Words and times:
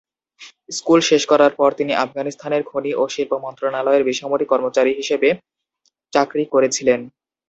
School 0.69 0.99
শেষ 1.09 1.23
করার 1.31 1.51
পর 1.55 1.69
তিনি 1.79 1.91
আফগানিস্তানের 2.05 2.63
খনি 2.65 2.91
ও 2.93 3.13
শিল্প 3.13 3.31
মন্ত্রণালয়ের 3.45 4.05
বেসামরিক 4.07 4.47
কর্মচারী 4.51 4.91
হিসাবে 4.99 5.29
চাকরি 6.13 6.43
করেছিলেন। 6.53 6.99